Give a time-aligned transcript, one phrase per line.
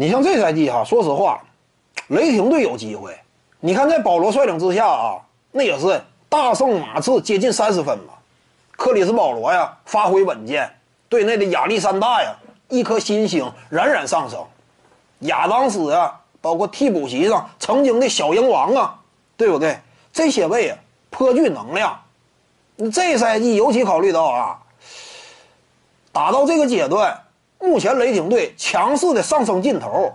[0.00, 1.42] 你像这赛季哈，说实话，
[2.06, 3.18] 雷霆队有机会。
[3.58, 5.18] 你看在保罗率领之下啊，
[5.50, 8.14] 那也是大胜马刺，接近三十分吧。
[8.76, 10.72] 克里斯保罗呀，发挥稳健，
[11.08, 12.32] 队内的亚历山大呀，
[12.68, 14.38] 一颗新星冉冉上升。
[15.22, 19.00] 亚当斯啊，包括替补席上曾经的小鹰王啊，
[19.36, 19.80] 对不对？
[20.12, 20.78] 这些位啊，
[21.10, 22.00] 颇具能量。
[22.94, 24.58] 这赛季尤其考虑到啊，
[26.12, 27.20] 打到这个阶段，
[27.58, 30.14] 目前雷霆队强势的上升劲头，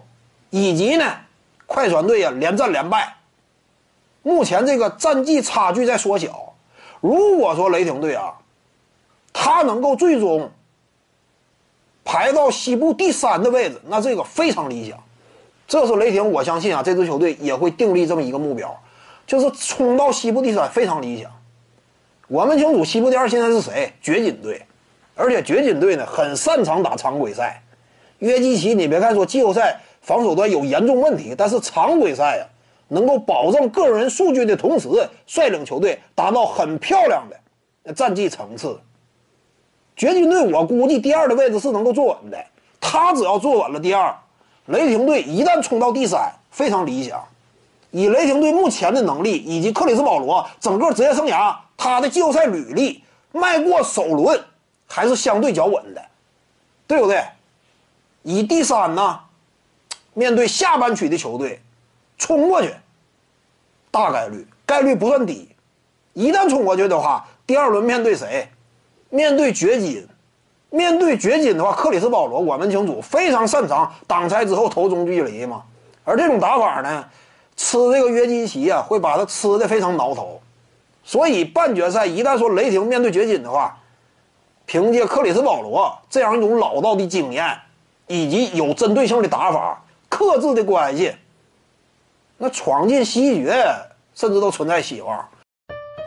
[0.49, 1.13] 以及呢，
[1.65, 3.15] 快船队呀连战连败，
[4.21, 6.53] 目前这个战绩差距在缩小。
[7.01, 8.33] 如果说雷霆队啊，
[9.33, 10.49] 他能够最终
[12.05, 14.97] 排到西部第三的位置，那这个非常理想。
[15.67, 18.77] 这是雷霆，我相信啊，这支球队也会订立这么一个目标，
[19.25, 21.31] 就是冲到西部第三，非常理想。
[22.27, 23.93] 我们清楚西部第二现在是谁？
[24.01, 24.65] 掘金队，
[25.15, 27.61] 而且掘金队呢很擅长打常规赛。
[28.19, 32.45] 约基奇，你别看说季后赛防守端有严重问题，但是常规赛呀
[32.87, 34.87] 能够保证个人数据的同时，
[35.27, 37.23] 率领球队达到很漂亮
[37.83, 38.79] 的战绩层次。
[39.95, 42.45] 掘金队我估计第二的位置是能够坐稳的，
[42.79, 44.15] 他只要坐稳了第二，
[44.67, 47.23] 雷霆队一旦冲到第三，非常理想。
[47.91, 51.55] 以雷霆队目前的能力以及克里斯保罗整个职业生涯。
[51.77, 54.39] 他的季后赛履历迈过首轮
[54.93, 56.05] 还是相对较稳的，
[56.85, 57.23] 对不对？
[58.21, 59.19] 以第三呢，
[60.13, 61.59] 面对下半区的球队
[62.19, 62.71] 冲过去，
[63.89, 65.49] 大概率概率不算低。
[66.13, 68.47] 一旦冲过去的话，第二轮面对谁？
[69.09, 70.07] 面对掘金。
[70.69, 75.63] 面对掘金的话，克里斯保罗我们清楚非常擅长挡拆之后投中距离嘛。
[76.03, 77.03] 而这种打法呢，
[77.55, 80.39] 吃这个约基奇啊，会把他吃的非常挠头。
[81.03, 83.75] 所以半决赛一旦说雷霆面对掘金的话，
[84.73, 87.45] 凭借克里斯保罗这样一种老道的经验，
[88.07, 89.79] 以及有针对性的打法、
[90.09, 91.11] 克制的关系，
[92.39, 93.53] 那闯进西决
[94.15, 95.23] 甚至都存在希望。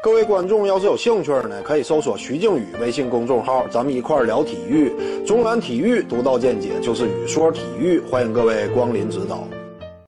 [0.03, 4.93] 各位观众要是有兴趣呢，可以搜索徐静宇微信公众号，咱们一块聊体育。
[5.25, 9.45] 中南体育独到见解就是语说体育，欢迎各位光临指导。